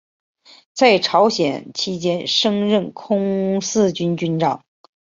[0.73, 4.65] 在朝鲜期间升任空四军军长。